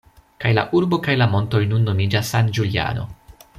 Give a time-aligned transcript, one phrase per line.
[0.45, 3.07] Kaj la urbo kaj la montoj nun nomiĝas San Giuliano.